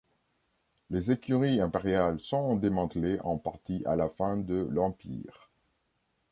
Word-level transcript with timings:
Les 0.89 1.11
écuries 1.11 1.61
impériales 1.61 2.19
sont 2.19 2.55
démantelées 2.55 3.19
en 3.19 3.37
partie 3.37 3.83
à 3.85 3.95
la 3.95 4.09
fin 4.09 4.35
de 4.35 4.67
l’Empire. 4.71 5.51